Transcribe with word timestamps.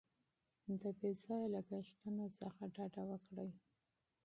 د 0.81 0.83
بې 0.97 1.11
ځایه 1.23 1.47
لګښتونو 1.55 2.25
څخه 2.39 2.61
ډډه 2.75 3.01
وکړئ. 3.09 3.49